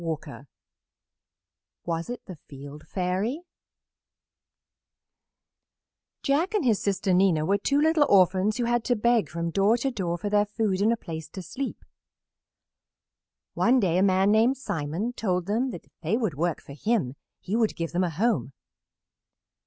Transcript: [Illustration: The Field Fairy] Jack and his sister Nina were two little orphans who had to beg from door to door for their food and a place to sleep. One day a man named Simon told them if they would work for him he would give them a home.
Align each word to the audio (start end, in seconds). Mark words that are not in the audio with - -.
[Illustration: 0.03 0.47
The 2.25 2.35
Field 2.47 2.87
Fairy] 2.87 3.43
Jack 6.23 6.55
and 6.55 6.65
his 6.65 6.79
sister 6.81 7.13
Nina 7.13 7.45
were 7.45 7.59
two 7.59 7.79
little 7.79 8.07
orphans 8.09 8.57
who 8.57 8.63
had 8.65 8.83
to 8.85 8.95
beg 8.95 9.29
from 9.29 9.51
door 9.51 9.77
to 9.77 9.91
door 9.91 10.17
for 10.17 10.27
their 10.27 10.47
food 10.47 10.81
and 10.81 10.91
a 10.91 10.97
place 10.97 11.29
to 11.29 11.43
sleep. 11.43 11.85
One 13.53 13.79
day 13.79 13.99
a 13.99 14.01
man 14.01 14.31
named 14.31 14.57
Simon 14.57 15.13
told 15.13 15.45
them 15.45 15.71
if 15.71 15.85
they 16.01 16.17
would 16.17 16.33
work 16.33 16.63
for 16.63 16.73
him 16.73 17.13
he 17.39 17.55
would 17.55 17.75
give 17.75 17.91
them 17.91 18.03
a 18.03 18.09
home. 18.09 18.53